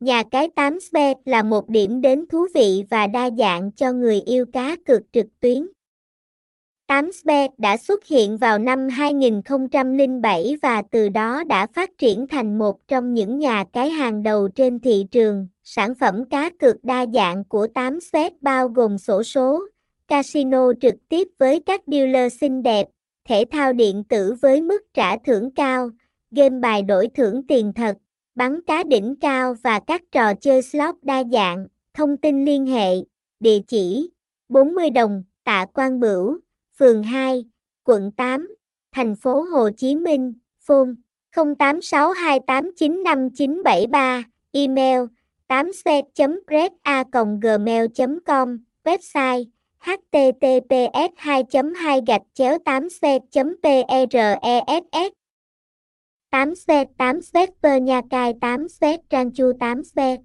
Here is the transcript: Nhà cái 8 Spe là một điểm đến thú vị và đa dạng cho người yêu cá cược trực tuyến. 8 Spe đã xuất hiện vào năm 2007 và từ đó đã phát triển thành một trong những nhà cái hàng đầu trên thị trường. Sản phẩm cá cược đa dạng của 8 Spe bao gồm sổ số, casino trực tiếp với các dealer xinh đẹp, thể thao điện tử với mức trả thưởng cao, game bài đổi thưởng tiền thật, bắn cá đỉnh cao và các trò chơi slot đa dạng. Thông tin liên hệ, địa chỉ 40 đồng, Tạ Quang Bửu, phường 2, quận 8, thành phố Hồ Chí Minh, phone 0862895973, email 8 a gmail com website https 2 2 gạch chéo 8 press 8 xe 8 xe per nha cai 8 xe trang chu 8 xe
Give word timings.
Nhà 0.00 0.22
cái 0.30 0.48
8 0.56 0.80
Spe 0.80 1.14
là 1.24 1.42
một 1.42 1.68
điểm 1.68 2.00
đến 2.00 2.24
thú 2.28 2.46
vị 2.54 2.84
và 2.90 3.06
đa 3.06 3.30
dạng 3.38 3.72
cho 3.72 3.92
người 3.92 4.20
yêu 4.20 4.44
cá 4.52 4.76
cược 4.86 5.02
trực 5.12 5.26
tuyến. 5.40 5.66
8 6.86 7.12
Spe 7.12 7.48
đã 7.58 7.76
xuất 7.76 8.06
hiện 8.06 8.36
vào 8.36 8.58
năm 8.58 8.88
2007 8.88 10.56
và 10.62 10.82
từ 10.90 11.08
đó 11.08 11.44
đã 11.44 11.66
phát 11.66 11.90
triển 11.98 12.26
thành 12.26 12.58
một 12.58 12.88
trong 12.88 13.14
những 13.14 13.38
nhà 13.38 13.64
cái 13.72 13.90
hàng 13.90 14.22
đầu 14.22 14.48
trên 14.48 14.80
thị 14.80 15.06
trường. 15.10 15.48
Sản 15.64 15.94
phẩm 15.94 16.24
cá 16.30 16.50
cược 16.58 16.84
đa 16.84 17.06
dạng 17.14 17.44
của 17.44 17.66
8 17.66 18.00
Spe 18.00 18.30
bao 18.40 18.68
gồm 18.68 18.98
sổ 18.98 19.22
số, 19.22 19.62
casino 20.08 20.72
trực 20.80 20.94
tiếp 21.08 21.28
với 21.38 21.60
các 21.66 21.80
dealer 21.86 22.32
xinh 22.40 22.62
đẹp, 22.62 22.88
thể 23.28 23.44
thao 23.50 23.72
điện 23.72 24.04
tử 24.04 24.34
với 24.42 24.60
mức 24.60 24.82
trả 24.94 25.16
thưởng 25.16 25.50
cao, 25.50 25.90
game 26.30 26.58
bài 26.60 26.82
đổi 26.82 27.08
thưởng 27.14 27.46
tiền 27.46 27.72
thật, 27.72 27.96
bắn 28.36 28.60
cá 28.66 28.82
đỉnh 28.82 29.14
cao 29.20 29.54
và 29.62 29.80
các 29.86 30.02
trò 30.12 30.34
chơi 30.34 30.62
slot 30.62 30.94
đa 31.02 31.22
dạng. 31.32 31.66
Thông 31.94 32.16
tin 32.16 32.44
liên 32.44 32.66
hệ, 32.66 32.90
địa 33.40 33.58
chỉ 33.68 34.10
40 34.48 34.90
đồng, 34.90 35.22
Tạ 35.44 35.66
Quang 35.72 36.00
Bửu, 36.00 36.38
phường 36.78 37.02
2, 37.02 37.44
quận 37.84 38.10
8, 38.16 38.56
thành 38.92 39.16
phố 39.16 39.40
Hồ 39.40 39.70
Chí 39.76 39.96
Minh, 39.96 40.32
phone 40.60 40.90
0862895973, 41.36 44.22
email 44.52 45.00
8 45.48 45.70
a 46.82 47.04
gmail 47.42 47.86
com 48.26 48.58
website 48.84 49.44
https 49.80 51.10
2 51.16 51.42
2 51.76 52.00
gạch 52.06 52.22
chéo 52.34 52.58
8 52.64 52.88
press 53.62 53.96
8 56.30 56.54
xe 56.54 56.84
8 56.98 57.20
xe 57.22 57.46
per 57.62 57.82
nha 57.82 58.00
cai 58.10 58.32
8 58.40 58.68
xe 58.68 58.96
trang 59.10 59.30
chu 59.32 59.52
8 59.60 59.84
xe 59.84 60.16